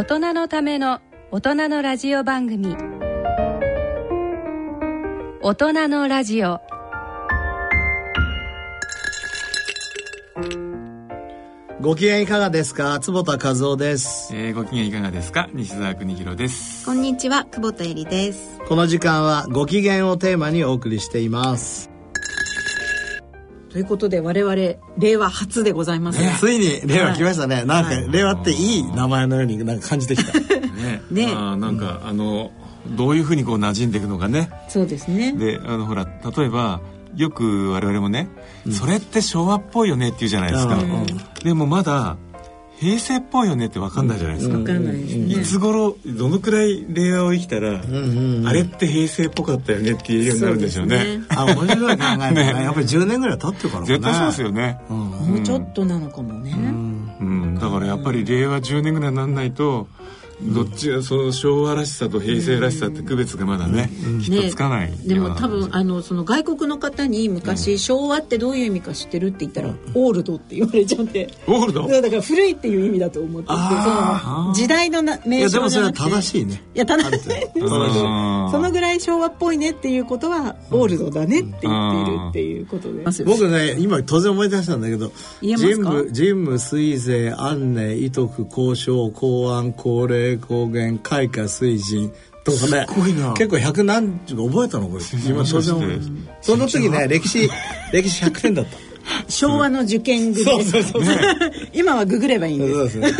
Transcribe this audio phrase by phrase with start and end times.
[0.00, 1.00] 大人のための
[1.30, 2.74] 大人のラジオ番組。
[5.42, 6.58] 大人のラジオ。
[11.82, 12.98] ご機嫌いかがですか？
[13.00, 14.34] 坪田和夫です。
[14.34, 15.50] えー、ご機嫌いかがですか？
[15.52, 16.86] 西澤邦弘です。
[16.86, 18.58] こんにちは久保田恵里です。
[18.66, 21.89] この時間はご機嫌をテーマにお送りしています
[23.70, 24.54] ということで我々
[24.98, 30.38] 令和初でございます、ね、ついに令和来ましたね、はい、なんか、令和っていい名前のようになんか感じてきた。
[30.40, 31.02] ね。
[31.10, 32.50] ねあなんか、うん、あの
[32.88, 34.50] どういうふうにこう馴染んでいくのかね。
[34.68, 35.32] そうですね。
[35.32, 36.80] であのほら例えば
[37.16, 38.28] よく我々もね、
[38.66, 41.06] うん、それって昭和っぽいよねって言うじゃないですか、うん、
[41.42, 42.16] でもまだ
[42.80, 52.54] 平成っぽいよねって分かんないじゃないですか、分かんないですねいつ頃どのくらい令和を生きたら、うんうんうん、あれって平成っぽかったよねって言えるようになるんでしょうね、ね、あ面白い考えね。
[52.54, 52.62] ね。
[52.64, 59.86] やっぱり10年ぐらい経ってるからね絶対そうですよね、うん、もうちょっとなのかもね、うん、うん、だからやっぱり令和10年ぐらいにならないと、
[60.42, 71.28] どっちがその昭和らしさと平成らしさって区別がまだね、うん、きっとつかない、ね、でも多分あのその外国の方に昔、昭和ってどういう意味か知ってるって言ったら、オールドって言われちゃって。
[71.46, 71.86] オールド？
[71.88, 76.02] だから古いっていう意味だと思っててその時代のな名称じゃなくて。
[76.02, 76.62] いやでもそれは正しいね。
[76.74, 77.30] いや正しい。
[78.50, 83.04] そのぐらい昭和っぽいねっていうことはオールドだねって言っているっていうことで。
[83.24, 92.10] 僕ね今当然思い出したんだけど神武神武水税安寧伊徳交渉公安高齢高原開花水神
[92.44, 92.86] とかね。
[93.36, 95.02] 結構百何十覚えたのこれ。
[95.26, 97.50] 今当然その時ね 歴史
[97.92, 98.90] 歴史100点だった。
[99.28, 101.18] 昭和の受験グそうそうそう、ね、
[101.72, 102.72] 今はググればいいんです。
[102.74, 103.12] そうです、ね、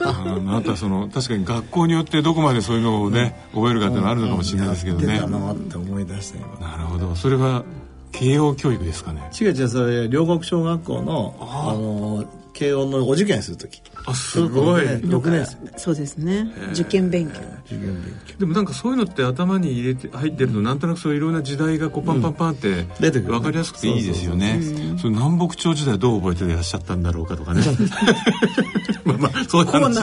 [0.00, 7.14] あなたその確かに学校によってどこまでそういうのをね、覚えるかっていうのはあるのかもしれないですけどね、うんうん、って思い出したなるほど。
[7.16, 7.64] それは
[8.12, 9.30] 慶応教育ですかね。
[9.38, 12.24] 違う違うそれ両国小学校のあの
[12.56, 13.82] 慶応のお受験する時。
[14.06, 15.78] あすごい、6年生。
[15.78, 16.50] そうですね。
[16.72, 17.40] 受験勉強。
[17.66, 18.38] 受験勉強。
[18.38, 24.60] でもなんかそういうのって頭に入れて入ってるとなんとなくそういろんな時代がこうパンパンパンって出てくる分かりやすくていいですよね。
[24.98, 27.62] その南北朝時代どう覚えていらっしゃったんだろうかとかね
[29.06, 30.00] まあまあそういう話。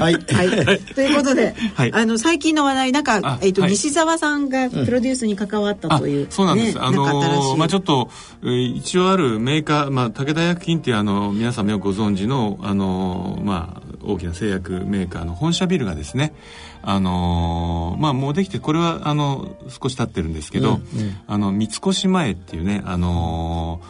[0.00, 8.10] はい、はい、ということで、はい、あの最近の話題なんか、えーと西澤さんがプロデュースに関わったという、そうなんです、あのまあちょっと、
[8.42, 16.34] えー、一応あるメーカー、まあ、武田薬品っていうあの皆さんよくご存知のあのまあ大きな製薬メーカーの本社ビルがですね
[16.82, 23.80] あのまあもうできてこれはあの少し経ってるんですけど、うんうん、あの三越前っていうねあの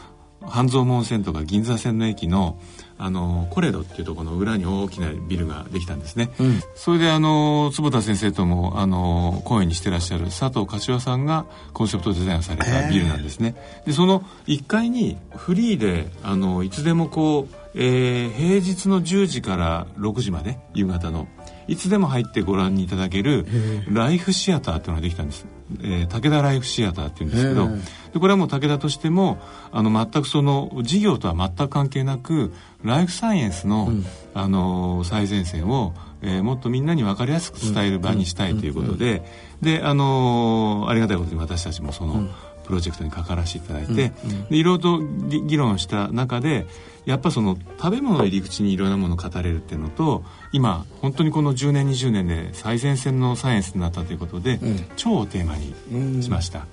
[0.42, 2.58] 半蔵門線とか銀座線の駅の
[2.98, 13.54] あのコレドっていうところの裏に大きなビルができたんですね、うん、それであの坪田先生ともあの講演にしてらっしゃる佐藤柏さんがコンセプトデザインされたビルなんですね。
[13.84, 21.28] でその1階にフリーであのいつでもこう、えー、平日の10時から6時まで夕方の。
[21.68, 23.44] いつでも入ってご覧にいただける
[23.88, 25.46] ライフシアターっていうのができたんです、
[25.80, 27.68] えー、武田ライフシアターっていうんですけど
[28.12, 29.38] でこれはもう武田としても
[29.72, 34.04] あの全くその事業とは全く関係なくライフサイエンスの、うん、
[34.34, 39.22] あの最前線を、えー、もっとみんなに分かりやすく伝える場にしたいということで、
[39.60, 42.28] であのありがたいことに私たちもその、
[42.66, 44.12] プロジェクトに関わらせていただいて、
[44.50, 46.66] でいろいろと議論した中で
[47.06, 56.66] やっぱその食べ物を入り口にいろんなものを語れるっていうのと今本当にこの10年20年で最前線のサイエンスになったということで、うん、腸をテーマにしました。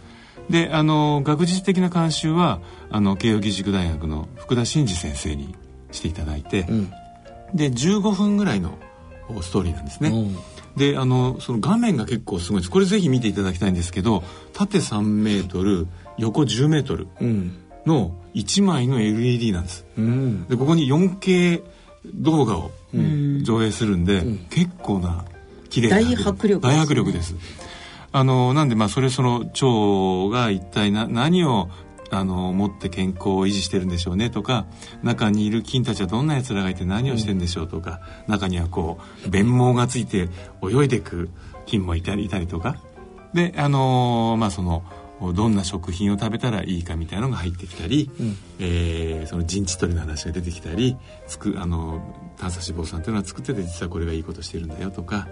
[0.50, 5.56] であの学術的な監修はあの慶應義塾大学の福田真嗣先生に
[5.92, 6.92] していただいて、うん、
[7.54, 8.78] で15分ぐらいの
[9.42, 10.12] ストーリーなんですね。
[10.76, 12.72] うんであのその画面が結構すごいです。
[12.72, 14.24] これぜひ見ていただきたいんですけど
[14.54, 17.08] 縦3メートル横10メートル
[17.86, 21.64] の1枚の LED なんです、うん、でここに 4K
[22.16, 22.72] 動画を
[23.44, 25.26] 上映するんで、うん、結構な
[25.70, 27.36] 綺麗な大迫力、ね、大迫力です。
[28.16, 31.70] あのなんでまあそれその腸が一体な何を
[32.14, 34.66] あの持って健康を維持してるんでしょうねとか
[35.02, 40.30] 中にいる菌たちはどんなやつらがいて何をしてるんでしょうとか、うん、中にはこう便毛がついて
[40.62, 41.30] 泳いでいく
[41.66, 42.78] 菌もいたりいたりとか。
[43.34, 44.84] であのまあその
[45.34, 50.98] どんな食品を食べたらいいかみたいなのが入ってきたり、うん、えー、その陣地取りの話が出てきたり
[51.28, 52.02] つくあの
[52.38, 55.28] 短鎖脂肪酸っていうのは作ってて実はこれがいいことしてるんだよとか。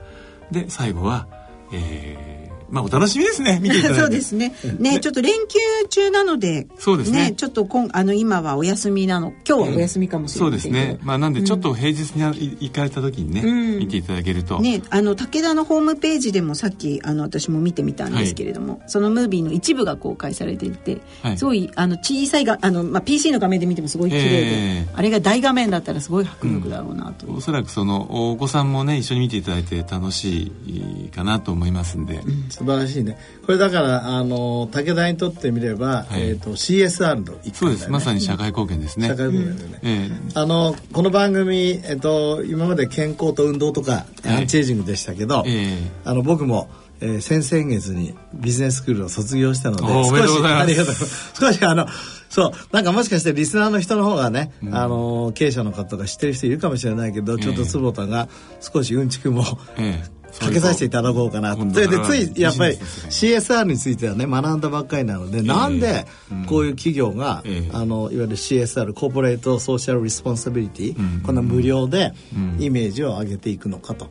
[0.50, 1.28] で最後は、
[1.74, 3.60] えーまあお楽しみですね。
[3.62, 4.02] 見ていただいて。
[4.02, 4.54] そうですね。
[4.80, 5.60] ねちょっと連休
[5.90, 7.34] 中なのでそうですね。
[7.36, 11.00] ちょっと今あの今はお休みなの今日はお休みかもしれない、うん、そうですね。
[11.04, 14.60] まあなんでちょっと平日に行かれた時にね、うん、見ていただけると。
[14.60, 33.18] ねあの武田のホームページでもさっきあの私も見てみたんですけれども、はい、そのムービーの一部が公開されていて、はい、すごいあの小さいがあの、まあ、PC の画面で見てもすごい綺麗で、えー、あれが大画面だったらすごい迫力だろうなと、うん、おそらくそのお子さんもね一緒に見ていただいて楽しいかなと思いますんで、うん、素晴らしいね。
[33.46, 37.90] これだからあの武田にとってみれば、はい、えーと、CSR の一環、ね、そうです。
[37.90, 39.08] まさに社会貢献ですね。
[39.08, 39.90] 社会貢献でね、うん。
[39.90, 46.70] えー、あのこの番組、えーと、今まで健康と運動とか、アンチエイジングでしたけど、えー、あの僕も
[47.04, 51.88] えー、先々月にビジネススクールを卒業したので少しありがとう少しあの
[52.30, 58.30] そうなんかもしかしてリスナーの人の方がね、うん、あの経営者の方が知ってる人いるかもしれないけど、えー、ちょっと坪田が
[58.60, 59.44] 少しうんちくも、
[59.78, 61.56] えーかけさせていただこうかな。
[61.56, 66.06] それでついやっぱり CSR についてはね学んだばっかりなので、なんで
[66.48, 67.44] こういう企業が、
[67.74, 72.14] あのいわゆる CSR コーポレートソーシャル・リスポンサビリティ、こんな無料で
[72.60, 74.10] イメージを上げていくのかと。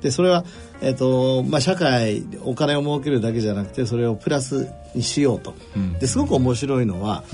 [0.00, 0.44] でそれは、
[0.82, 5.54] えーとまあ、社会お金を儲けるだけじゃなくてそれをプラスにしようと。
[5.98, 7.24] ですごく面白いのは、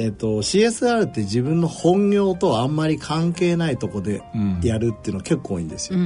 [0.00, 4.22] えーと、CSR って自分の本業とあんまり関係ないとこで
[4.62, 5.98] やるっていうの結構多いんですよ。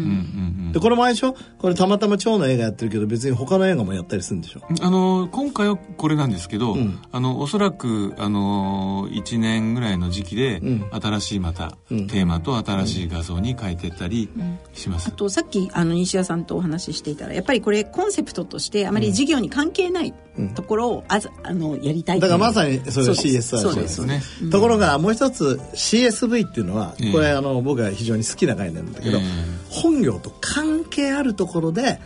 [0.73, 1.37] でこれもあれでしょ？
[1.59, 4.63] これたまたま蝶の映画やってるけど別に他の映画もやったりするんでしょ？
[4.81, 10.61] あの今回はこれなんですけど、うん、あのおそらくあの1年ぐらいの時期で、
[10.91, 14.29] 新しいまた、テーマと新しい画像に変えてったり
[14.73, 15.09] します。
[15.09, 20.13] あとさっきあの西谷さんとお話ししていたらやっぱりこれコンセプトとしてあまり事業に関係ない
[20.57, 21.21] ところをあ
[21.53, 29.19] のやりたいだからまさにそれ CSR ですね、うん、ところがもう一つ CSV っていうのはこれ、あの僕は非常に好きな概念なんだけど、
[29.71, 32.01] 本業と関係あるところで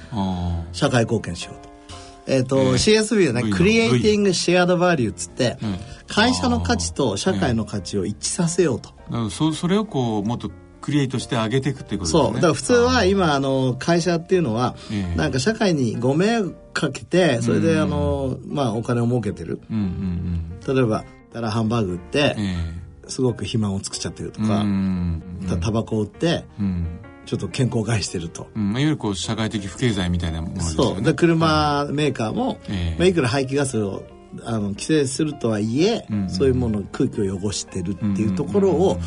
[0.73, 1.69] 社会貢献しようと。
[2.27, 5.57] えーと CSV はね、クリエイティング・シェアド・バリューっつって、
[6.07, 9.31] 会社の価値と社会の価値を一致させようと。
[9.31, 10.51] そそれをこうもっと
[10.81, 12.23] クリエイトして上げていくっていうことですね。
[12.23, 12.35] そう。
[12.35, 14.77] だから普通は今あの会社っていうのは、
[15.17, 19.61] なんか社会にご迷惑かけてそれであの、まあ、お金を儲けてる、
[20.67, 21.05] 例えば
[21.39, 22.37] たらハンバーグ売って、
[23.07, 24.65] すごく肥満を作っちゃってるとか、
[25.61, 26.45] タバコ売って、
[27.27, 30.95] ちょっと健康害してると、うん、いわゆるこう社会的不経済みたいなものですよね。
[30.95, 31.03] そう。
[31.03, 34.03] で車メーカーも、えー、まあ、いくら排気ガスを
[34.45, 36.23] あの規制するとはいえ、うん。
[36.23, 38.99] うん、そういうもの空気を汚してるっていうところを、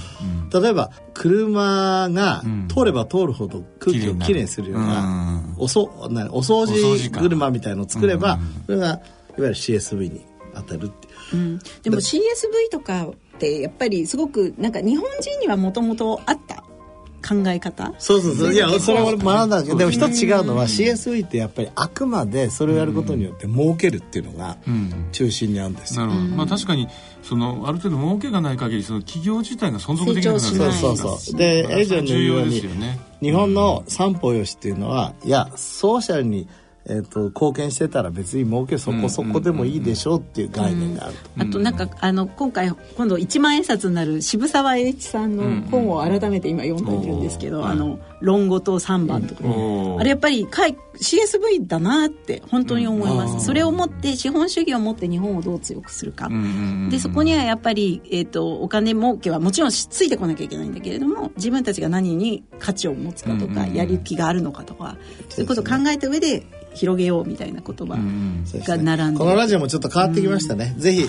[0.54, 8.38] 例えば車が通れば通るほど空気をきれいにするような、おそなお掃除車みたいのを作れば、
[8.68, 9.02] それがいわ
[9.38, 11.08] ゆる CSV に当たるって。
[11.08, 12.20] いう、うん、でも CSV
[12.72, 16.64] とかってやっぱりすごくなんか日本人にはもともとあった
[17.22, 17.94] 考え方？
[18.00, 18.54] そうそうそう。
[18.54, 24.58] いやそれは学んだけどでも一つ違うのは CSV ってやっぱりあくまでそれをやることによって儲けるっていうのが
[25.12, 26.88] 中心にあるんですよ、なるほど、まあ、確かに
[27.22, 31.38] そのある程度儲けがない限りその企業自体が存続できなくなるそうそうそう。
[31.38, 36.48] でエイジェンの言うように、ね、日本の三歩よしっていうのは、いやソーシャルに
[36.86, 47.64] えーと、貢献してたら別に儲けそこそこでもいいでしょうっていう概念があると、うんうん、あとなんかあの今回今度一万円札になる渋沢栄一さんの本を改めて今読んでいるんですけど「うん。
[47.66, 49.42] うん、あの論語と三番」とか、
[50.00, 56.30] あれやっぱり CSV だなって本当に思います、それを持って資本主義を持って日本をどう強くするか、
[56.90, 64.98] でそこにはやっぱり、えーと、お金儲けはもちろんついてこなきゃいけないんだけれども自分たちが何に価値を持つかとか、やる気があるのかとか
[65.30, 66.44] そういうことを考えた上で
[66.74, 71.06] 広げようみたいな言葉が並んで、ね、このラジオもちょっと変わってきましたね、うん、ぜひ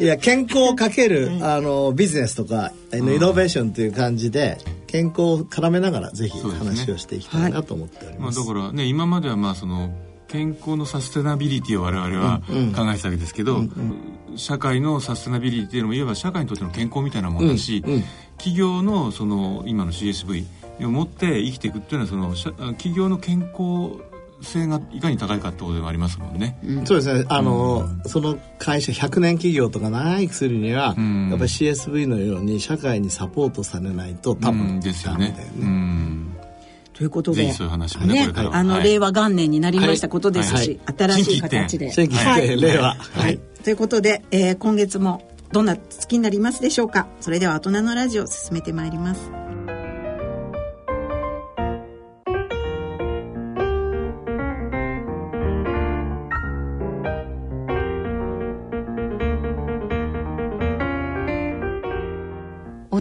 [0.00, 9.94] いや健康をかけるあのビジネスとかイノベーションという感じで健康を絡めながらぜひ話をしていきたいなと思っております、ねはい、まあ、だからね今まではまあその
[10.30, 18.04] 健康のサステナビリティを我々は考えてたわけですけど、うんうん、社会のサステナビリティもいわば社会にとっての健康みたいなものだし、うんうん、
[18.36, 20.46] 企業のその今の CSV
[20.86, 24.00] を持って生きていくっていうのはその企業の健康
[24.42, 26.58] 性がいかに高いかってことでもありますもんね。
[26.64, 27.24] うん、そうですね。
[27.28, 35.34] あの、うん、その会社100年企業とか長生きするには、うん、やっぱり CSV のように社会にサポートされないと多分ですよね。
[36.94, 41.90] ということで、そういう話もね、ねあの、はい、令和元年になりましたことですし、はい、新しい形で。
[41.92, 42.94] 新規一 令和。
[42.94, 43.38] はい。
[43.64, 47.08] ということで、えー、今月もどんな月になりますでしょうか。
[47.20, 49.49] それでは大人のラジオを進めてまいります。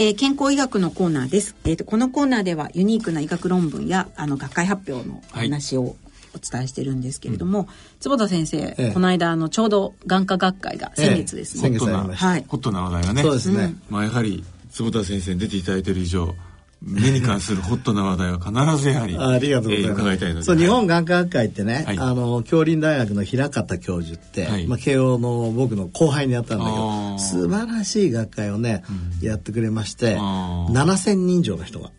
[0.00, 1.56] えー、健康医学のコーナーです。
[1.64, 5.96] えっ、ー、とこのコーナーではユニークな医学論文やあの学会発表の話をお
[6.38, 11.74] 伝えしてるんですけれども、はい、坪田先生、ええ、この間あのちょうど眼科学会が先月ですね。
[11.74, 13.22] え、ホットな、はい、ホットな話題がね。
[13.22, 13.74] そうですね。
[13.90, 16.32] まあやはり坪田先生に出ていただいている以上。
[16.80, 20.42] 目に関するホットな話題は必ずやはり ありがとうございます、えー、伺いたいので。
[20.44, 28.84] そう日本眼科学会ってね、はい、あの京林大学の平方教授って、はい、まあ、慶応の僕の後輩にやったんだけど素晴らしい学会をね、
[29.20, 31.90] うん、やってくれまして7,000人以上の人が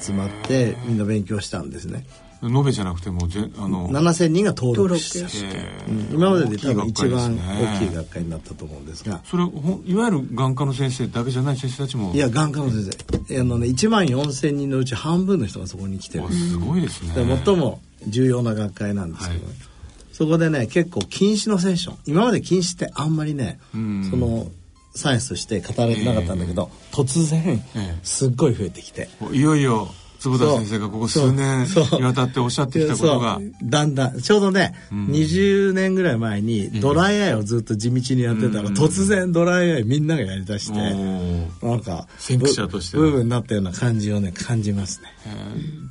[0.00, 2.04] 集まってみんな勉強したんですね。
[2.42, 9.20] 延べじゃなくてもぜあの7000人が登録して、うん、今までで多分一番大きい学会になったと思うんですが。
[9.24, 12.12] それいわゆる眼科の先生だけじゃない先生たちも。
[12.14, 12.90] いや眼科の先
[13.28, 13.40] 生。
[13.40, 16.28] あの、ね、1万4000人のうち半分の人がそこに来てる。
[16.30, 17.12] すごいですね。
[17.44, 19.46] 最も重要な学会なんですけど、ね。
[19.46, 19.56] はい、
[20.12, 21.98] そこでね結構禁止のセッション。
[22.06, 24.48] 今まで禁止ってあんまりね、その
[24.94, 29.08] サイエンスとして語られてなかったんだけど、えー、突然、えー、すっごい増えてきて。
[29.32, 33.40] いよいよ坪田先生がここ数年にわたっておっしゃってきたことが。
[33.62, 34.20] だんだん。
[34.20, 42.96] ちょうどね、うん、20年ぐらい前にドライアイをずっと地道にやってたら、うん、突然ドライアイみんながやりだして、うん、なんか先駆者として。
[42.96, 45.08] ブームになったような感じをね感じますね、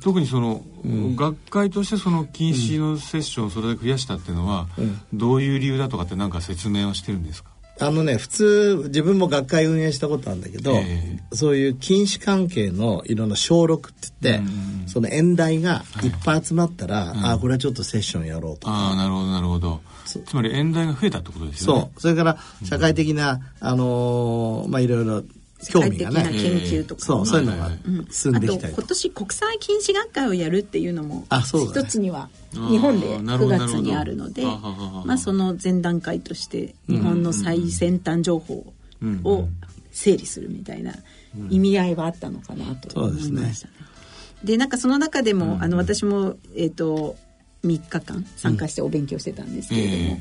[0.02, 4.68] 特にその、学会としてその禁止のセッションをそれだけ増やしたっていうのは、
[5.12, 7.50] どういう理由だとかって何か説明はしてるんですか？
[7.78, 16.08] あのね普通自分も学会運営したことあるんだけど、えー、そういう禁止関係のいろんな小録って言って、うん、その演題がい。
[16.08, 19.80] っぱい集まったら、はい、ああこれはちょっとセッションやろうとああなるほどなるほど。
[20.06, 21.80] つまり演題が増えたってことですよね。
[21.80, 22.00] そう。
[22.00, 25.22] それから社会的な、うん、あのー、まあいろいろ
[25.70, 26.22] 興味がね。
[26.32, 27.70] 研究とか、そうそういうのが
[28.10, 38.66] 進んできたりと、今年国際禁止学会をやるっていうのも一つには日本で9月にあるのでまあその前段階として日本の最先端情報
[39.24, 39.48] を
[39.92, 40.92] 整理するみたいな
[41.48, 43.74] 意味合いはあったのかなと思いましたね。
[44.44, 47.16] でなんかその中でも、あの私もえっ、と
[47.64, 50.20] 3日間参加してお勉強してたんですけれども、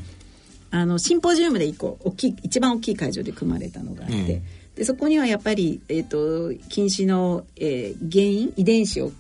[0.71, 4.41] あのシンポジウムで一個大きい一番大きい会場で組まれたのがあって、
[4.75, 9.11] でそこにはやっぱり、えーと、禁止の、えー、原因遺伝子を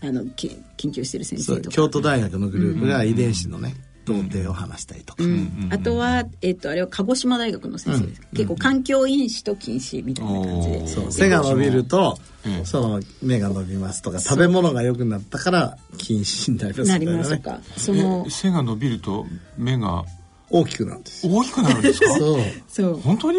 [0.00, 0.50] あの研
[0.90, 1.74] 究してる先生とか。
[1.74, 3.74] 京都大学のグループが遺伝子のね、
[4.04, 5.68] 童貞を話したりとか、うん。
[5.70, 10.86] あとは、えっと、あれは鹿児島大学の先生です、結構環境因子と禁止みたいな感じで。
[10.88, 11.10] そう。
[11.12, 12.18] 背が伸びると、
[12.64, 17.60] その目が伸びますとか食べ物が良くなったから禁止になりますなりますか。
[17.78, 20.04] その背が伸びると目が
[20.50, 22.10] 大きくなるんです大きくなるんですか？
[22.18, 22.40] そう。
[22.68, 22.94] そう。
[23.00, 23.38] 本当に？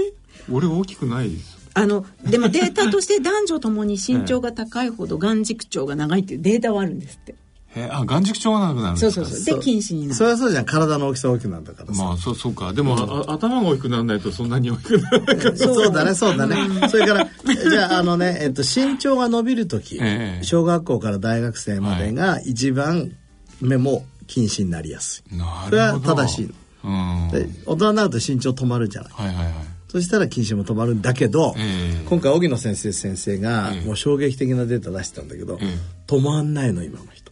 [0.51, 7.35] 俺大きくないですあのでもデータとして男女ともに身長が高いほど眼軸長が長いっていうデータはあるんですって。
[7.77, 9.11] えあ眼軸長が長くなるんですか？
[9.11, 9.57] そうそうそう。
[9.57, 10.15] で近視になる。
[10.15, 10.65] それはそうじゃん。
[10.65, 11.93] 体の大きさ大きくなるんだから。
[11.93, 12.71] まあそうそうか。
[12.71, 15.57] でも、うん、頭が大きくならないとそんなに大きくならないから。
[15.57, 16.55] そうだねそうだね。
[16.87, 17.27] それから
[17.69, 23.11] じゃああのね、えっと、身長が伸びる時、え小学校から大学生までが一番
[23.59, 26.53] 目も近視になりやすい、はい、それは正しい、
[26.85, 29.53] うん、で大人になると身長止まるじゃない、はいはいはい
[29.95, 37.31] そしたら禁止も止まるんだけど、えー、今回荻野先生先生がもう衝撃的なデータ出してたんだけど、えー、止まんないの今の人。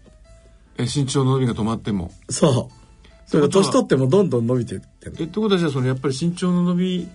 [0.78, 2.14] え身長の伸びが止まっても。
[2.30, 3.30] そう。
[3.30, 7.10] それが年取ってもどんどん伸びていってるえってことはじゃあそのやっぱり身長の伸び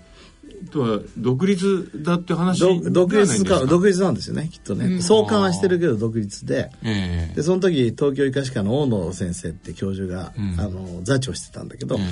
[0.70, 2.60] とは独立だって話
[2.92, 12.02] 独立か独立なんですよねきっとね、うん、相関はしてるけど独立で,、えー、でその時東京医科歯科の大野先生って教授が、うん、あの座長してたんだけど、うん、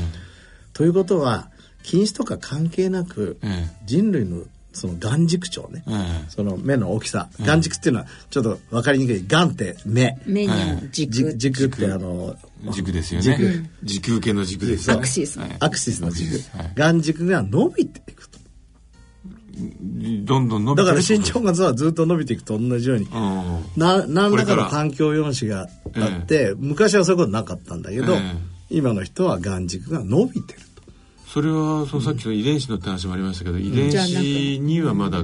[0.72, 1.50] ということは
[1.86, 3.38] 近視とか関係なく、
[3.84, 5.84] 人類のその眼軸長ね、
[6.28, 10.18] その目の大きさ、眼軸っていうのはちょっと分かりにくい眼って目。
[10.26, 10.52] 目に
[10.90, 11.36] 軸。
[11.36, 12.36] 軸ってあの
[12.72, 13.70] 軸ですよね。
[13.84, 15.38] 時空系の軸ですアクシス。
[15.60, 16.44] アクシスの軸。
[16.74, 18.40] 眼軸が伸びていくと。
[20.24, 23.08] どんどん伸びてだから身長がずっと伸びていくと同じように
[23.76, 28.16] な何らかの環境用紙があって、昔はそういうことなかったんだけど、
[28.70, 30.60] 今の人は眼軸が伸びてる。
[30.60, 30.65] と
[31.36, 35.18] それはそのさっきの遺伝子のって話もありましたけど、遺伝子にはまだ、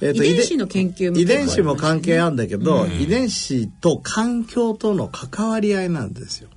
[0.00, 6.48] えー、と遺伝子の研究遺伝子も関係あるんだけど、うん、遺伝子と環境との関わり合いなんですよ。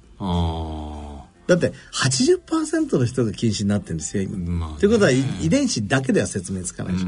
[1.48, 4.38] だって80%の人が近視になってるんですよ今。
[4.38, 7.08] まあ、ということは遺伝子だけでは説明つかないでしょ。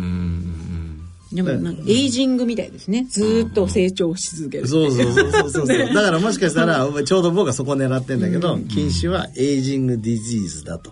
[1.33, 3.05] でもなんかエイジングみたいですね。
[3.09, 4.67] ずっと成長し続ける。
[4.67, 10.91] そうそうそうそうそうだからもしかしたらちょうど僕はそこ狙ってんだけど、近視は aging disease だと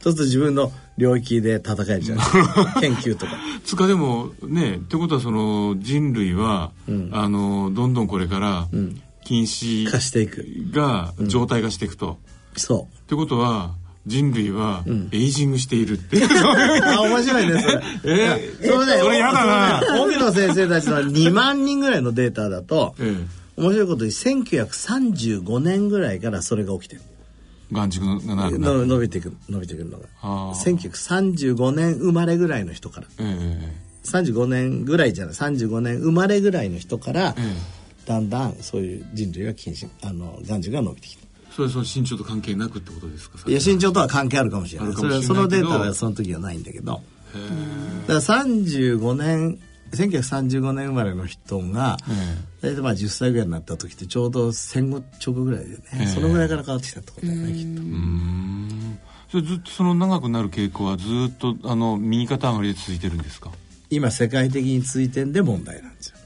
[0.00, 2.24] そうすると自分の領域で戦えるじゃない。
[2.24, 3.32] ですか研究とか。
[3.64, 9.02] つかでもねってことはその人類は、うん、あのどんどんこれから、うん。
[9.22, 10.44] 禁止化していく。
[10.72, 12.18] が状態化していくと、
[12.54, 12.96] うん、そう。
[12.98, 13.74] ってことは
[14.06, 17.82] 人類はエイジングしているって、 うん、あ面白いねそれ。
[18.04, 18.54] え？
[18.60, 20.02] ー、それねそれやだな。
[20.02, 27.02] 荻野先生たちの2万人ぐらいのデータだと、 ええ、面白いことに1935年ぐらいからそれが起きてる
[27.70, 30.06] 眼軸が伸びていく伸びていくのが。
[30.54, 33.72] 1935年生まれぐらいの人から、ええ、
[34.04, 35.34] 35年ぐらいじゃない。
[35.34, 37.80] 35年生まれぐらいの人から、ええ。
[38.06, 41.28] だんだんそういう人類が近視あの眼軸が伸びてきて。
[41.50, 43.38] それはその身長と関係なくってことですか？
[43.46, 44.92] いや身長とは関係あるかもしれない。
[44.94, 47.02] それはそのデータはその時はないんだけど。
[48.06, 49.58] だから35年
[49.92, 51.96] 1935年生まれの人が
[52.62, 57.82] 大体まあ10歳ぐらいになった時ってちょうど戦後直後ぐらいでねそのぐらいから変わってきたってことだよねきっと。
[59.30, 63.50] それずっとその長くなる傾向はずっとあの右肩上がりで続いてるんですか？
[63.88, 66.16] 今世界的に続いてんで問題なんですよ。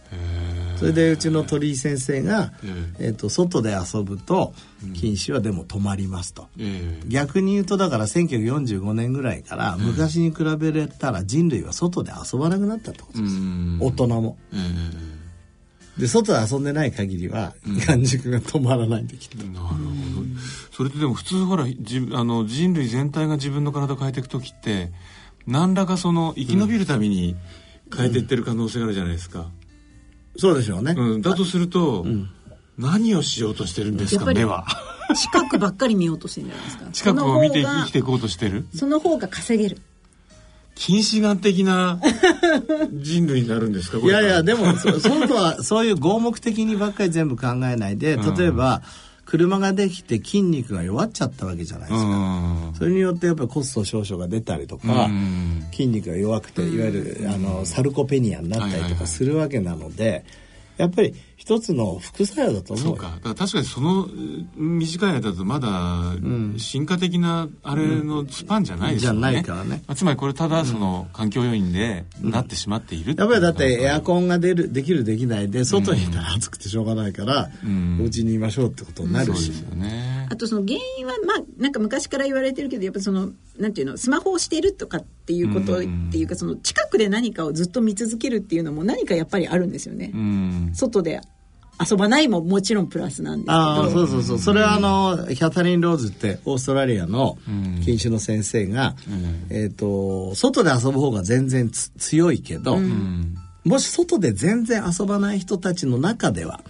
[0.76, 2.52] それでうちの鳥居先生が、
[2.98, 4.54] えーと、外で遊ぶと
[4.92, 6.48] 近視はでも止まりますと、
[7.06, 13.34] 逆に言うとだから1945年ぐらいから昔に比べたら人類は外で遊ばなくなったってことです、
[13.80, 14.36] 大人も。
[15.98, 17.54] で外で遊んでない限りは
[17.86, 19.76] 眼軸が止まらないんできっと、なるほど。
[20.72, 24.90] それってでも普通ほらじあの人類全体が自分の体を変えていく時って
[25.46, 27.36] 何らかその生き延びるために
[27.96, 29.46] 変えていってる可能性があるじゃないですか、
[30.36, 32.28] そうでしょうね、うん、だとすると、うん、
[32.76, 34.24] 何をしようとしてるんですか？
[34.26, 34.66] 目は。
[35.14, 36.90] 近くばっかり見ようとしてるんじゃないですか。
[36.90, 38.66] 近くを見て生きていこうとしてる？
[38.74, 39.80] その方が稼げる
[40.74, 42.00] 近視眼的な
[42.92, 43.98] 人類になるんですか？
[43.98, 48.80] いやいやでもそそうとはそういう合目的にばっかり全部考えないで例えば、うん
[49.26, 52.72] 車ができて筋肉が弱っちゃったわけじゃないですか。
[52.76, 55.08] それによってやっぱりコスト少々が出たりとか、
[55.72, 60.26] 筋肉が弱くていわゆるあのサルコペニアになったりとかするわけなので、
[60.76, 63.10] やっぱり一つの副作用だと思うそうか。
[63.16, 64.08] だから確かにその
[64.56, 66.14] 短い間だとまだ
[66.58, 90.12] 進化的なあれのスパンじゃないですよね、うん、じゃないからね、つまりこれただその環境要因でなってしまっている、うん、やっぱりだってエアコンが出るできるできないで外にいたら暑くてしょうがないから、うん、お家にいましょうってことになるし、うん、ね、あとその原因はまあなんか昔から言われてるけどやっぱそのなんていうのスマホをしているとかっていうことっていうか、その近くで何かをずっと見続けるっていうのも何かやっぱりあるんですよね、
[90.74, 91.20] 外で
[91.90, 93.56] 遊ばないももちろんプラスなんですけど。
[93.56, 94.38] あそうそうそう。
[94.38, 97.36] それはあの、キャタリン・ローズってオーストラリアの
[97.84, 106.60] 禁酒の先生が、うん、えっ、ー、と外で遊ぶ方が全然強いけど、うん、もし外で全然遊ばない人たちの中では、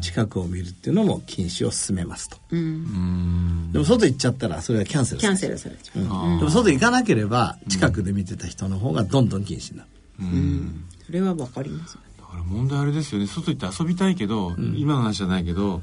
[0.00, 6.04] 近くを見るっていうのも禁止を進めますと、うん、でも外行っちゃったらそれはキャンセルキャンセルされちゃう、う
[6.36, 11.98] ん、でも外行かなければ近くで見てた人の方がどんどん禁止になる、うん、それはわかります
[12.30, 13.26] これ問題あれですよね。
[13.26, 15.82] 外行って遊びたいけど、うん、今の話じゃないけど、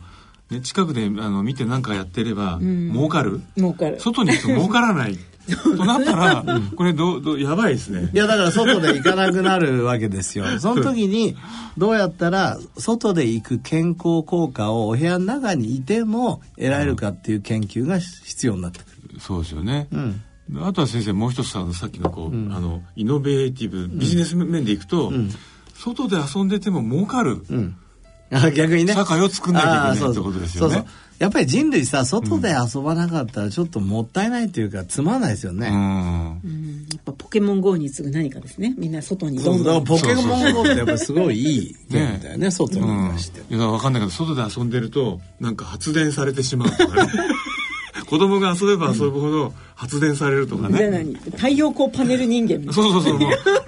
[0.49, 3.41] ね、近くであの見て何かやってれば、うん、儲かる。
[3.57, 3.99] 儲かる。
[3.99, 5.17] 外に行くと儲からない
[5.55, 6.43] となったら、
[6.75, 8.09] これどどやばいですね。
[8.13, 10.45] いやだから外で行かなくなるわけですよ。
[10.59, 11.35] その時に
[11.77, 20.21] どうやったら外で行く健康効果をお部屋の中にいても得られるかっていう研究が必要になってくる、そうですよね、うん。
[20.55, 25.29] あとは先生もう一つささっきのこう、うん、あのイノベーティブビジネス面でいくと、うん、
[25.73, 27.86] 外で遊んでても儲かる、うん、あ
[28.31, 28.93] 逆にね。
[28.93, 30.73] 社会を作んなきゃいけないってことですよね。
[30.75, 30.85] そうそう。
[31.19, 35.71] やっぱり人類さ外で遊ばなかったらちょっともったいないというかつまんないですよね、う
[36.47, 38.59] ん、やっぱポケモン GO に次ぐ何かです。
[38.59, 39.83] ねみんな外にどんどん。
[39.83, 47.11] ポケモン GO ってやっぱすごいいいゲームだよねね外に出して、うん、いや分かんないけど外で遊んでるとなんか発電されてしまうとかね
[48.09, 51.03] 子供が遊べば遊ぶほど発電されるとかね。
[51.35, 53.19] 太陽光パネル人間そうそうそう。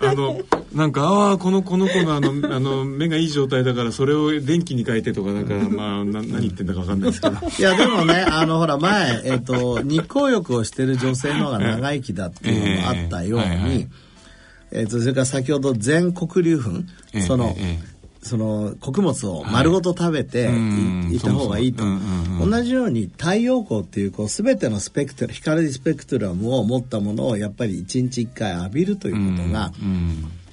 [0.02, 0.40] あの、
[0.74, 7.36] なんか、ああ、この、この子のあの、 あの、目がいい状態だから、それを電気に変えてとか、なんか、まあ、な何言ってんだかわかんないですけど。
[7.36, 13.88] いや、でもね、あの、ほら、前、えっ、ー、と、日光浴をしてる女性の方が長生きだっていうのもあったように、
[14.72, 16.72] えっ、と、それから先ほど全国流粉、
[17.14, 17.89] えー、その、えー
[18.22, 21.84] その穀物を丸ごと食べてい,、った方がいいと。
[22.46, 29.72] 同じように太陽光っていうこう全てのスペクトル光スペクトラムを持ったものをやっぱり1日1回浴びるということが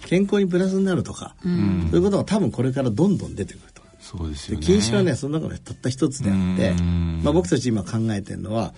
[0.06, 3.82] 健康にプラスになるとか、そういうことが多分これからどんどん出てくると。
[4.00, 8.72] そうですよ、ね、禁止はねその中でたった一つであって、まあ、僕たち今考えてるのは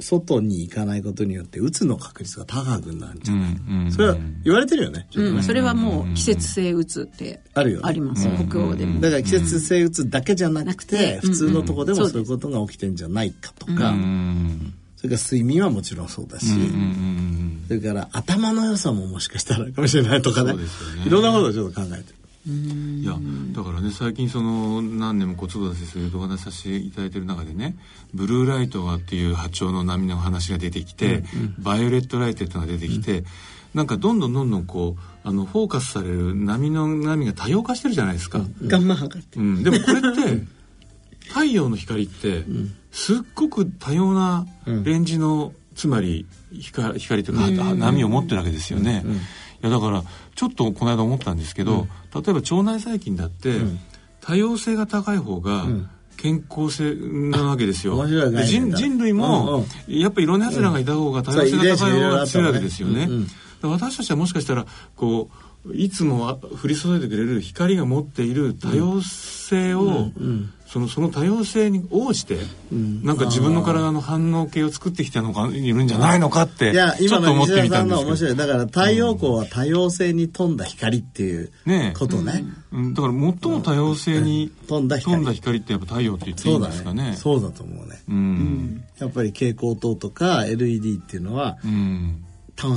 [0.00, 9.00] 外に行かないことによってうつの確率が高くなるんじゃない、うんうん、それは言われてるよね、うん、それはもう季節性うつってあるよ、ね、あります、北欧でも。
[9.00, 13.72] だから季節性うつだけじゃなくて、普通のとこでもそういうことが起きてんじゃないかとか、
[14.96, 16.46] それから睡眠はもちろんそうだし、
[17.66, 20.60] それから頭の良さももしかしたらかもしれないとかね、ね、
[21.06, 22.17] いろんなことをちょっと考えてる
[22.48, 23.14] いや
[23.52, 27.76] だからね最近その何年も子育てするとお話しさせていただいてる中でね
[28.14, 33.26] ブルーライトがっていう波長の波の話が出てきて、うんうん、バイオレットライトっていうのが出てきて、うん、
[33.74, 38.40] なんかどんどんどんどんこうあのフォーカスされる波の波が多様化してるじゃないですか。
[38.62, 40.46] ガンマ測って、うん、でもこれって
[41.28, 42.44] 太陽の光って
[42.90, 46.26] すっごく多様なレンジの、つまり
[46.58, 49.04] 光光というか波を持ってるわけですよね。
[49.62, 50.02] いやだから
[50.34, 51.86] ちょっとこの間思ったんですけど、
[52.22, 53.56] 例えば腸内細菌だって、
[54.20, 55.66] 多様性が高い方が、
[56.16, 56.96] 健康性
[57.30, 58.04] なわけですよ。
[58.44, 63.08] 人人類も、やっぱりいろんな奴らがいた方が多様性が高い方が強いわけですよね。
[63.62, 65.30] 私たちはもしかしたらこ
[65.66, 70.10] ういつも降り注いでくれる光が持っている多様性を、
[70.68, 72.36] そのその多様性に応じて、
[72.70, 78.36] うん、なんか自分の体の反応系を作ってきたのがいるんじゃないのかっていや今の西田さんの面白い。
[78.36, 81.50] だから太陽光は多様性に富んだ光っていう
[81.98, 85.58] ことね、うん、だから最も多様性に富んだ光。
[85.58, 87.14] ってやっぱ太陽って言っていいんですかね。
[87.16, 92.24] そうだと思うね、うん、やっぱり蛍光灯とか LED っていうのは、うん。
[92.58, 92.74] そう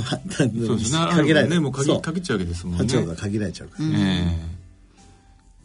[0.78, 0.98] ですね。
[1.10, 2.84] 限られね、もう限限っちゃうわけですもんね。
[2.84, 3.88] 波長が限られちゃうから。
[3.88, 4.61] ね。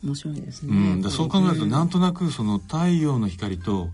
[0.07, 3.89] 面白いですね、うん、だそう考えるとなんとなくその太陽の光と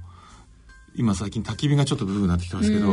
[0.96, 2.90] 今最近焚き火がちょっとブームになってきてますけど、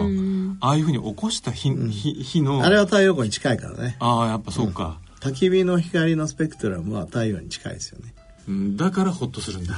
[0.61, 3.96] ああいうふうに起こした火,、火火のあれは太陽光に近いからね。
[4.00, 8.14] ああやっぱそうか、うん、焚き火の光のスペクトラムは太陽に近いですよね、
[8.48, 9.74] うん、だからホッとするんだ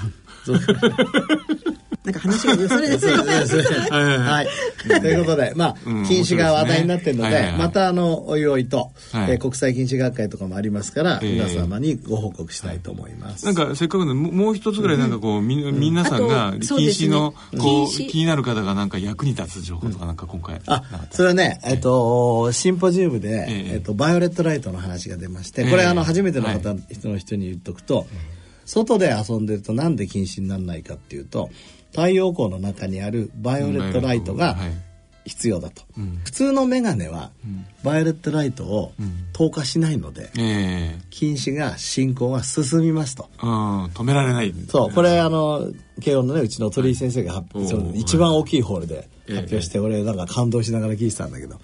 [2.04, 3.32] なんか話がそれですよね。
[3.32, 5.00] はい。
[5.00, 8.90] ということで、まあ、禁止が話題になってるので、またあの、おいおいと、
[9.28, 13.46] え国際禁止学会とかもありますから、皆様にご報告したいと思います。
[13.46, 20.60] なんか、せっかくのもう一つぐらいなんかこう、み、皆さんが禁止の、こう、気になる方がなんか役に立つ情報とかなんか今回。
[20.66, 28.06] あ、それはね、えっと、シンポジウムで、えっと、バイオレットライトの話が出まして、これあの、初めての方、人の人に言っとくと、
[28.64, 31.50] 外で遊んでるとなんで近視にならないかっていうと、
[31.90, 34.56] 太陽光の中にあるバイオレットライトが
[35.24, 37.30] 必要だと、うん、普通の眼鏡は
[37.84, 38.92] バイオレットライトを
[39.32, 40.98] 透過しないので、うんえ。
[41.00, 45.68] ー、近視が進行が進みますと、うん、止められない、そうこれあの
[46.00, 51.60] 慶応のねうちの鳥居先生が発表、はい、一番大きいホールで発表して、はい、俺なんか感動しながら聞いてたんだけど、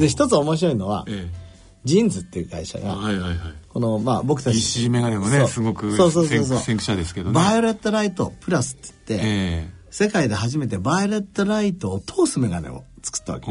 [0.00, 1.45] で一つ面白いのは、えー
[1.86, 4.58] JINS っていう会社が、はいはいはい、このまあ僕たち。
[4.58, 6.58] 石眼鏡もねすごくそうそうそうそう。
[6.58, 7.34] 先駆者ですけどね。
[7.34, 13.46] バイオレットライトプラスって言って、えー、世界で初めてバイオレットライトを通す眼鏡を作ったわけ。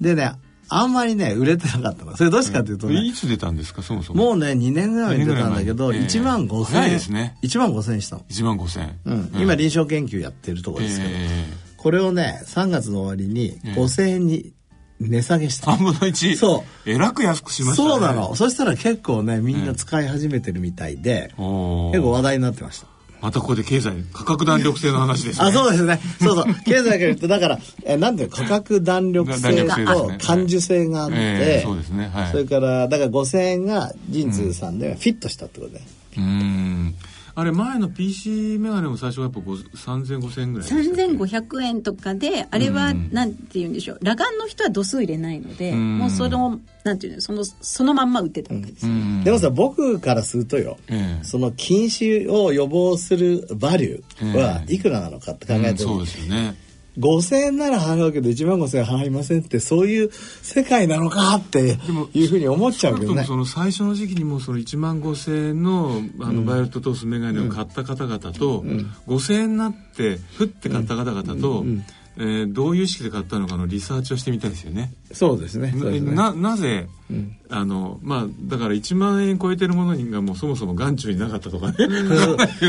[0.00, 0.32] でね
[0.70, 2.14] あんまりね売れてなかったの。
[2.16, 4.24] それどうしてかというとね、いつ出たんですかそもそも？
[4.26, 6.90] もうね2年ぐらい出たんだけど、えー、1万5千円。
[6.90, 7.38] ですね。
[7.42, 8.22] 1万5千円したの。
[8.28, 14.52] 1万5千円、うん、今臨床研究やってるところですけど、えー、これをね3月の終わりに5千円に
[15.00, 15.72] 値下げした。
[15.72, 16.36] 3分の1。
[16.36, 16.90] そう。
[16.90, 17.90] えらく安くしましたね。
[17.90, 18.34] そうなの。
[18.34, 22.86] そしたら結構ね、みんな使い始めてるみたいで、うん、結構話題になってました。
[23.20, 25.98] またここで経済、価格弾力性の話です、ね、あ、そうですね。
[26.20, 26.54] そうそう。
[26.64, 32.10] 経済からだから、えなんていう価格弾力性と感受性があって、えー、そうですね。
[32.14, 32.30] はい。
[32.30, 35.80] それから、だから5000円がジンズさんでフィットしたってことで。
[36.16, 36.94] うん。
[37.38, 43.98] あれ前の PC メガネも最初はやっぱ30005000円ぐらい3500円とかであれはなんて言うんでしょう。
[44.02, 50.78] 裸眼の人は度数入れないのでもうそのなんていうのそのそのまんま売ってたわけですよ、でもさ僕からするとよ、
[51.22, 56.56] その近視を予防するバリューはいくらなのかって考えてそうですよね
[56.98, 60.10] 5000円なら払うけど1万5000円払いませんってそういう
[60.42, 61.78] 世界なのかって
[62.14, 63.24] いうふうに思っちゃうけどね。
[63.24, 71.68] その最初の時期にもその1万5000円のあのバイオレット通すメガネを買った方々と、うん、5000円になってふっと買った方々と、うん。
[71.68, 71.84] うん
[72.20, 74.92] えー、どういう意識で買ったのかのリサーチをしてみたいですよね。
[75.12, 75.70] そうですね。
[75.70, 76.32] すね。
[76.32, 81.76] なぜ、うん、あのまあだから1万円超えてるものがもうそもそも眼中になかったとかね。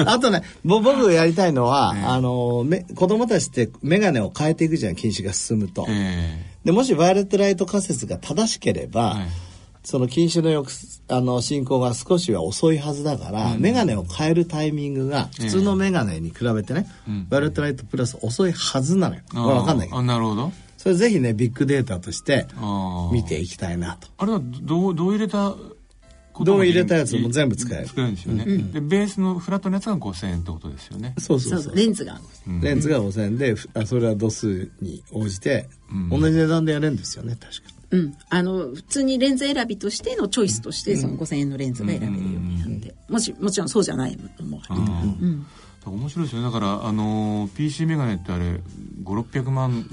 [0.05, 5.87] あとね僕がやりたいのは、えー、あのめ子供たちって眼鏡を変えていくじゃん近視が進むと。
[5.89, 9.15] えー、でもしバイオレットライト仮説が正しければ。
[9.15, 9.48] はい
[9.83, 10.71] その近視のよく
[11.07, 19.21] あの進行が少しは遅いはずだから、うん、眼鏡を変えるタイミングが普通の眼鏡に比べてね、えー、バイオレットライトプラス遅いはずなのよ。
[19.31, 20.03] これ分かんないけど。
[20.03, 20.51] なるほど。
[20.77, 22.47] それぜひねビッグデータとして
[23.11, 24.07] 見ていきたいなと。
[24.17, 25.55] あれはどうどう入れた
[26.41, 27.87] どう入れたやつも全部使える。
[27.87, 28.45] 使えるんですよね。
[28.47, 31.13] うん、でベースのフラットのやつが5000円ってことですよね。
[31.17, 31.75] そうそうそう。
[31.75, 32.19] レンズが。
[32.61, 35.67] レンズが5000円で、あそれは度数に応じて、
[36.09, 37.78] 同じ値段でやれるんですよね確か。
[37.91, 45.45] うん、あの普通にレンズ選びとしてのチョイスとして、その5000円のレンズが選べるようになって、もしもちろんそうじゃないのもあり、うん、
[45.85, 46.47] 面白いですよね。
[46.47, 48.59] だからあの PC メガネってあれ
[49.03, 49.89] 5600万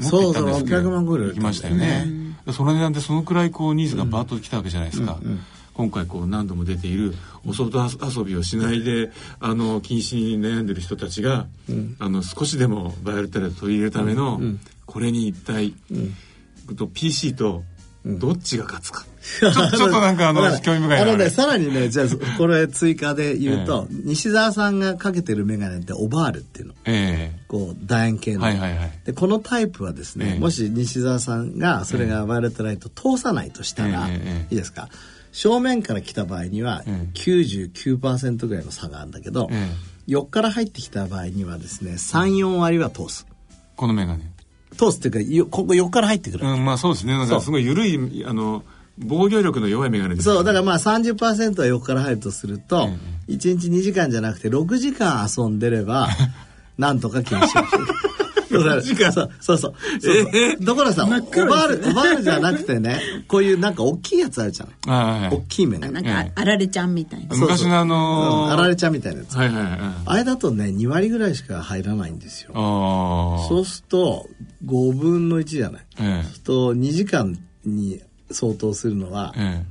[0.00, 1.30] そうそう600万ぐらい。
[1.30, 2.06] いきましたよね、
[2.52, 5.18] その値段でそのくらいこうニーズがバーッときたわけじゃないですか、
[5.74, 7.14] 今回こう何度も出ている
[7.46, 11.46] お外遊びをしないであの禁止に悩んでる人たちが、
[11.98, 14.40] あの少しでもバイオレットライト取り入れるための、
[14.86, 15.74] これに一体、
[16.76, 17.64] と PC と
[18.04, 22.06] どっちが勝つか、ち ょちょっとなんかあの興味深いあのねさらにねじゃあ
[22.38, 34.14] これ追加で言うと、えー、西澤さんがかけてる眼鏡ってオバールっていうの、えー、こう楕円形の、はいはいはい、でこのタイプはですね、えー、もし西澤さんのそれがバイオレットライト通さないとしたら、い
[34.50, 34.88] いですか？
[35.32, 36.82] 正面から来た場合には
[37.14, 39.48] 99%ぐらいの差があるんだけど、
[40.06, 43.26] 横から入ってきた場合にはですね34割は通す。
[43.76, 44.24] この眼鏡
[44.80, 47.12] 通すっていうかここ横から入ってくる、うん、まあそうですね。
[47.12, 48.64] なんかすごい緩いあの
[48.98, 50.44] 防御力の弱い眼鏡です、ね、そう。
[50.44, 56.08] だからまあ30%は横から入るとすると、うん、1日2時間じゃなくて6時間遊んでれば
[56.78, 57.40] なんとか気に
[58.50, 59.74] しましょうそうそうそう。
[60.02, 64.90] えー、だからさ、オバール、オバールじゃなくてね、こういうなんか大きいやつあるじゃん。
[64.90, 65.90] はいはい、大きい目の。
[65.90, 67.36] なんか、あられちゃんみたいな。
[67.36, 69.36] 昔のあのー、あられちゃんみたいなやつ。
[69.36, 69.78] はいはいはい。
[70.06, 72.52] あれだとね、2割ぐらいしか入らないんですよ。
[73.48, 74.28] そうすると、
[74.66, 75.82] 5分の1じゃない。
[75.98, 79.64] えー、そうすると、2時間に相当するのは、え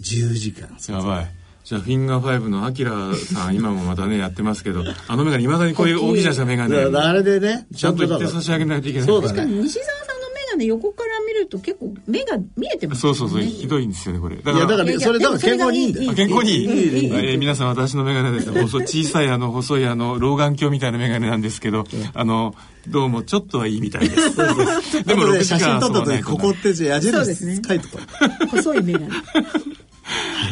[0.00, 0.68] ー、10時間。
[0.88, 1.39] やばい。
[1.70, 9.44] じゃあフィンガーファイブのアキラさん今もまたねやってますけどあの眼鏡いまだにこういう大きな下眼鏡あれでねちゃんと言って差し上げないといけないそうだね。
[9.44, 13.42] 西澤さんの眼鏡横から見ると結構目が見えてます、ね、そうそうそう。
[13.42, 14.34] ひどいんですよねこれ。
[14.34, 16.12] だからいやだからそれ多分健康にいいんだよ。
[16.14, 16.58] 健康にいい。
[16.58, 22.56] いいえー、皆さん私の眼鏡です細小さいあの細いあの老眼鏡みたいな眼鏡なんですけどあの
[22.88, 24.34] どうもちょっとはいいみたいです。
[25.06, 28.00] でも6時間写真撮った時ここって矢印書いとこ
[28.42, 28.46] う。
[28.48, 29.08] 細い眼鏡。
[29.14, 29.18] は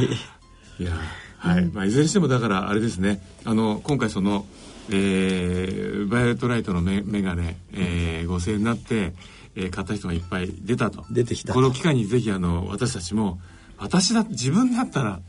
[0.04, 0.37] い。
[0.78, 0.92] いや。
[1.38, 3.20] はい、まあ、いずれにしてもだからあれですね。
[3.44, 4.44] あの今回その、
[4.90, 9.12] えー、バイオレットライトのメメガネ、えー、5000円になって、
[9.54, 11.04] えー、買った人がいっぱい出たと。
[11.10, 13.38] 出てきたこの機会にぜひあの私たちも
[13.78, 15.20] 私だ自分だったら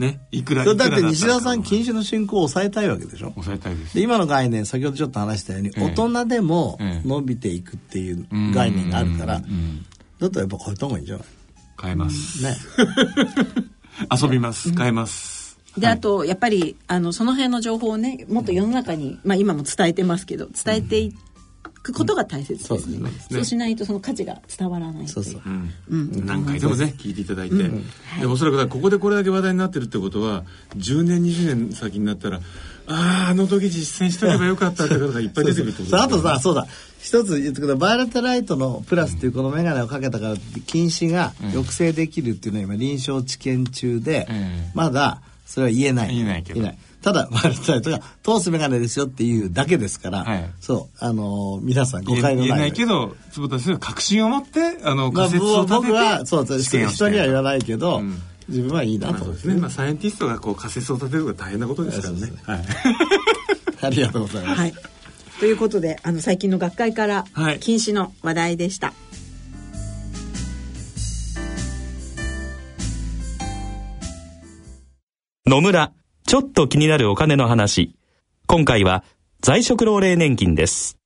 [0.00, 3.30] ね、いくらだって西田さん禁止の進行を抑えたいわけでしょ？
[3.30, 3.94] 抑えたいです。
[3.94, 9.40] で今の概念先ほどちょっと話したように、ええ、大人でも伸びていくっていう概念があるから、
[10.20, 11.26] だったらやっぱ変えた方がいいんじゃない？
[11.82, 12.56] 変えます、ね
[14.10, 15.58] 遊びます、変えます。
[15.76, 21.14] で、あと、やっぱり、あの、その辺の情報をね、もっと世の中に、まあ今も伝えてますけど、伝えてい
[21.82, 23.10] くことが大切ですね。
[23.30, 25.42] そうしないとその価値が伝わらないそうそう。
[25.90, 26.26] うん。
[26.26, 27.56] 何回でもね、聞いていただいて。
[27.56, 30.44] でもおそらくここでこれだけ話題になってるってことは、
[30.76, 32.40] 10年、20年先になったら、
[32.88, 36.66] ああ、あの時実践しとけばよかったってことがいっぱい出てくるってことあとさ、そうだ。
[37.00, 40.34] 一つ言ってくだバイオレットライトのプラスっていうこの眼鏡をかけたから
[40.66, 44.26] 近視が抑制できるっていうのは今臨床治験中で、
[44.74, 46.14] まだそれは言えない。
[46.14, 46.60] 言えないけど。
[47.00, 52.48] ただ、バイオレットライトが通す眼鏡ですよっていうだけですから、はい、そう、あのー、皆さん誤解のない。
[52.48, 59.54] 言えないけど、坪田先生確信を持って、あの、仮説を立てて、僕は、そう、人には言わないけど、うん自分はいいなと、そうですね。
[59.54, 62.32] まあサイエンティストがこう仮説を立てるのが大変なことですからね。
[62.44, 62.64] はい。
[63.80, 64.60] ありがとうございます。
[64.60, 64.74] はい。
[65.38, 67.24] ということで、あの最近の学会から
[67.60, 68.88] 禁止の話題でした。
[68.88, 68.92] は
[75.46, 75.92] い、野村
[76.26, 77.94] ちょっと気になるお金の話。
[78.46, 79.04] 今回は
[79.42, 80.96] 在職老齢年金です。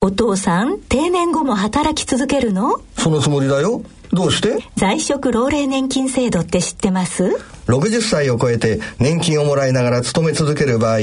[0.00, 2.80] お父さん、定年後も働き続けるの？
[2.98, 3.82] そのつもりだよ。
[4.12, 4.58] どうして？
[4.76, 7.24] 在職老齢年金制度って知ってます
[7.66, 10.98] ？60歳を超えて年金をもらいながら勤め続ける場合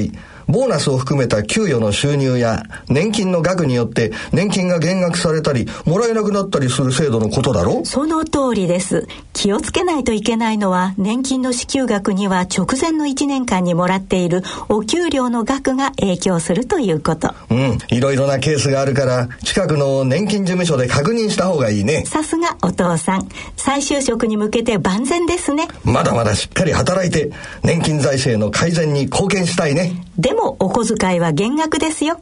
[0.50, 9.08] ボーナスを含めた給与の収入や年金の額によって年金が減額されたりもらえなくなったりする制度のことだろその通りです。
[9.34, 17.34] 気をつけないといけないのは年金の支給額には直前の1年間にもらっているお給料の額が影響するということ。
[17.52, 17.78] うん。
[17.90, 22.06] いろいろなケースがあるから近くの年金事務所で確認した方がいいね。
[22.06, 23.30] さすがお父さん。
[23.56, 25.68] 再就職に向けて万全ですね。
[25.84, 27.32] まだまだしっかり働いて
[27.64, 29.92] 年金財政の改善に貢献したいね。
[30.18, 32.19] でもお小遣いは減額ですよ。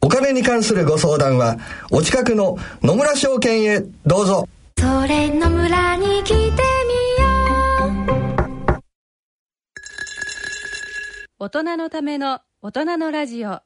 [0.00, 1.56] お金に関するご相談は、
[1.90, 4.48] お近くの野村証券へどうぞ。
[4.78, 6.52] それ野村に来てみよ
[8.76, 8.80] う。
[11.38, 13.48] 大人のための大人のラジオ。
[13.48, 13.62] は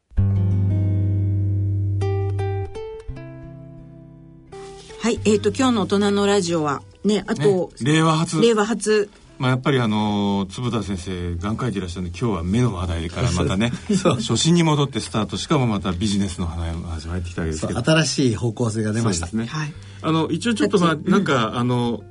[5.11, 9.11] い、えっ、ー、と今日の大人のラジオはね、あと、ね、令和初令和初
[9.43, 17.83] まあ、やっぱりあの坪田先生眼科医でいらっしゃるんで今日は目の話題から またね初心に戻ってスタートしかもまたビジネスの話が始まってきたわけですけど。
[17.83, 19.27] 新しい方向性が出ました。
[19.37, 22.05] ね、はい、あの一応ちょっとまあなんか、あの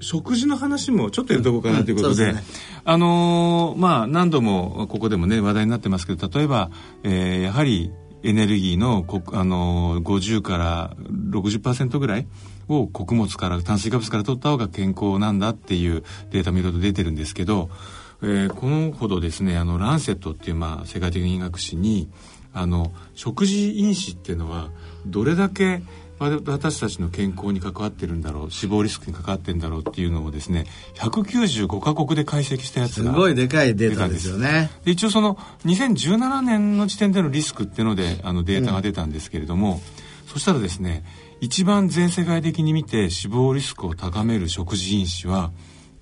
[0.00, 2.28] 食事の話もちょっとやるとこうかなということでうん。
[2.32, 2.44] でね、
[2.84, 6.70] あのー、まあ何度もここでもね話題になってますけど例えば、
[7.02, 7.92] えー、やはり
[8.24, 10.94] エネルギーのあのー、50から
[11.30, 12.26] 60%ぐらい
[12.68, 17.70] を穀物から炭水化物から取った方が健康なんだっていうデータもいろいろ出てるんですけど、
[18.22, 22.08] えー、このほどですねあのランセットっていうまあ世界的な医学誌に
[22.52, 24.70] あの食事因子っていうのは
[25.06, 25.82] どれだけ
[26.18, 34.70] 私たちの健康に関わってるんだろう死亡リスクに関わってるんだろうっていうのをですね195か国で解析したやつがすごいでかいデータですよね。
[34.84, 39.74] で一応その2017年の時点でのリスクっていうのであのデータが出たんですけれども、
[40.24, 41.04] うん、そしたらですね
[41.40, 45.52] 一番全世界的に見て死亡リスクを高める食事因子は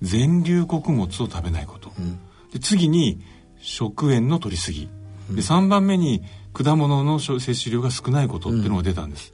[0.01, 2.19] 全粒穀物を食べないこと、うん、
[2.51, 3.21] で次に
[3.59, 4.89] 食塩の取りすぎ、
[5.29, 6.21] うん、で3番目に
[6.53, 9.33] 果物の摂取量が少ないことっていうのが出たんです、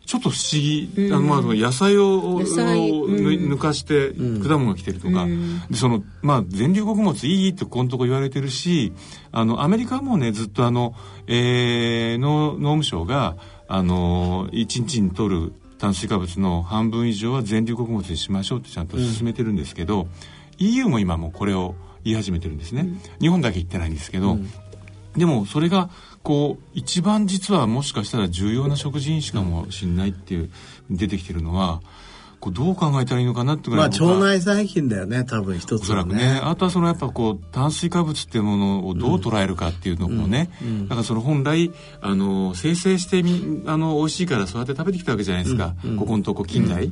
[0.00, 4.10] うん、ちょっと不思議、うん、あのまあ野菜を抜かして
[4.42, 5.26] 果物が来てるとか、
[5.70, 8.92] でそのまあ全粒穀物いいってこのとこ言われてるし
[9.30, 10.94] あのアメリカもねずっとあの、
[11.28, 13.36] えー、農農務省が
[13.74, 20.08] あの1日に取る炭水化物の半分以上は全粒穀物にしましょうってちゃんと進めてるんですけど、うん、
[20.58, 24.50] EU も今もこれを言い始めてるんですね、うん、日本だけ言ってないんですけど、うん、
[25.16, 25.88] でもそれが
[26.22, 30.50] こう一番実はもしかしたら重要な食事因子かもしれないっていう
[30.90, 31.80] 出てきてるのは
[32.42, 36.16] こうどう考えたらいいのかなってまあ腸内細菌だよね多分一つはね。
[36.16, 36.40] ね。
[36.42, 46.90] あとはそのやっぱこう炭水化物っていうものをどう捉えるかっていうのもね、うんうん、だからその本来あの生成してみあの美味しいからそうやって食べてきたわけじゃないですか、うん、ここのとこ近代、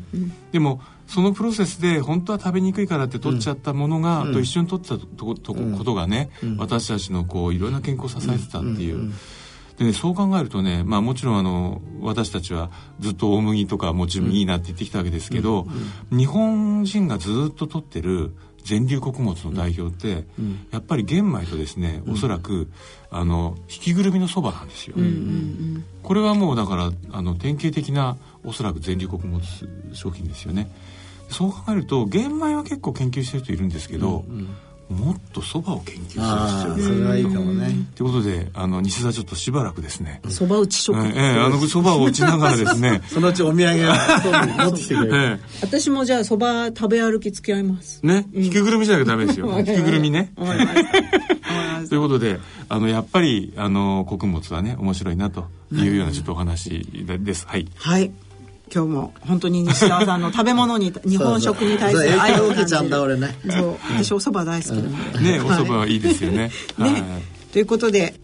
[0.53, 9.13] でもそのプロセスで本当は食べにくいからって取っちゃったものが、と一緒に取ってたととことがね、私たちのこういろんな健康を支えてたっていう。
[9.81, 15.67] でね、そう考えるとね、まあ、もちろんあの私たちはずっと大麦とかもちろんいいなって言ってきたわけですけど、
[16.11, 22.71] うん、日本人がずっと取ってる全粒穀物の代表って、うん、やっぱり玄米とですね、おそらく
[23.11, 29.41] あの引きぐるみのそばなんですよ、うんうんうん、これはもうだからあの典型的なおそらく全粒穀物
[29.95, 30.71] 商品ですよね。
[31.31, 34.49] そう考えると玄米は結構研究してる人いるんですけど、うんうん
[34.91, 37.71] もっとそばを研究する必要がそれはいいかもね。
[37.95, 40.21] ということであの西田ちょっとしばらくですね。
[40.29, 43.01] そば打ち食、ええあのそばを打ちながらですね。
[43.09, 43.95] そのうちお土産を。
[44.61, 48.05] 持ってきてくれる、ええ、私もじゃあそば食べ歩き付き合います。
[48.05, 49.47] ね、うん、引きぐるみじゃなきゃダメですよ。
[49.59, 50.33] 引きぐるみね。
[51.89, 57.47] ということであのやっぱりあの穀物はね面白いなというようなちょっとお話です。
[57.47, 57.69] はい。
[57.77, 58.11] はい
[58.73, 63.37] 今日も本当に西川さんの食べ物に日本食に対する愛を受けちゃうんだ俺ね。
[63.49, 66.51] そう私お蕎麦大好きなので、ねお蕎麦はいいですよね。
[66.79, 68.15] ね、 ということで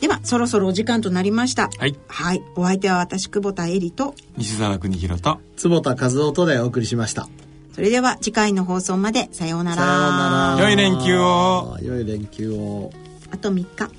[0.00, 1.70] ではそろそろお時間となりました。
[1.78, 4.14] はい、はい、お相手は私久保田恵里と。
[4.36, 5.40] 西澤邦弘と。
[5.56, 7.28] 坪田和夫とでお送りしました。
[7.74, 9.76] それでは次回の放送までさようなら。
[9.76, 10.64] さようなら。
[10.64, 11.78] 良い連休を。
[11.82, 12.92] 良い連休を。
[13.30, 13.84] あと3日。
[13.84, 13.90] は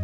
[0.00, 0.03] い